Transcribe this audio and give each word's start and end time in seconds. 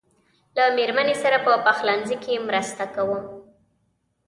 له 0.55 0.63
مېرمنې 0.77 1.15
سره 1.23 1.37
په 1.45 1.51
پخلنځي 1.65 2.17
کې 2.23 2.45
مرسته 2.47 2.83
کوم. 2.95 3.21